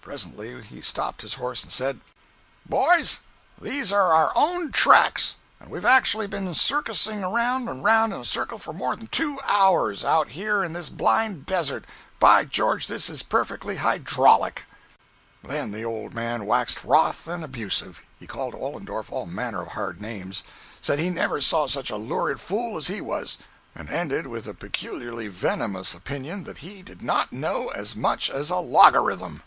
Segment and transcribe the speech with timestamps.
[0.00, 1.98] Presently he stopped his horse and said:
[2.68, 3.20] "Boys,
[3.58, 8.24] these are our own tracks, and we've actually been circussing round and round in a
[8.26, 11.86] circle for more than two hours, out here in this blind desert!
[12.20, 14.66] By George this is perfectly hydraulic!"
[15.44, 18.02] 229.jpg (83K) Then the old man waxed wroth and abusive.
[18.20, 22.76] He called Ollendorff all manner of hard names—said he never saw such a lurid fool
[22.76, 23.38] as he was,
[23.74, 28.50] and ended with the peculiarly venomous opinion that he "did not know as much as
[28.50, 29.40] a logarythm!"